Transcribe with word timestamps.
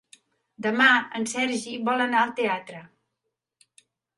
Demà 0.65 0.87
en 1.19 1.27
Sergi 1.35 1.75
vol 1.91 2.01
anar 2.07 2.25
al 2.25 2.35
teatre. 2.43 2.81